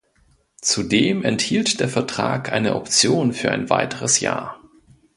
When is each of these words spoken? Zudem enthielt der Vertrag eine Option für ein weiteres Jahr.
Zudem 0.63 1.23
enthielt 1.23 1.79
der 1.79 1.87
Vertrag 1.87 2.51
eine 2.51 2.75
Option 2.75 3.33
für 3.33 3.51
ein 3.51 3.69
weiteres 3.69 4.19
Jahr. 4.19 4.59